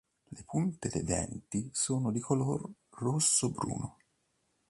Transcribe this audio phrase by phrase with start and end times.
[0.35, 3.97] Le punte dei denti sono di color rosso-bruno.